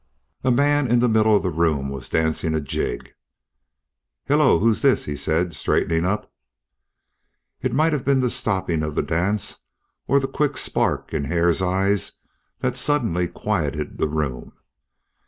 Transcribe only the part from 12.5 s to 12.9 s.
that